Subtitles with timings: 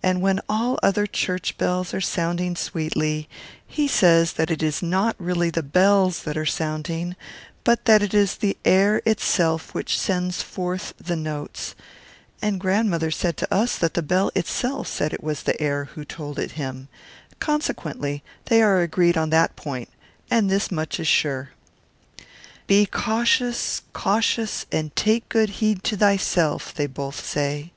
[0.00, 3.28] And when all the other church bells are sounding sweetly,
[3.66, 7.16] he says that it is not really the bells that are sounding,
[7.64, 11.74] but that it is the air itself which sends forth the notes;
[12.40, 16.04] and grandmother said to us that the Bell itself said it was the air who
[16.04, 16.88] told it to him,
[17.40, 19.88] consequently they are agreed on that point,
[20.30, 21.50] and this much is sure.
[22.68, 27.72] "Be cautious, cautious, and take good heed to thyself," they both say.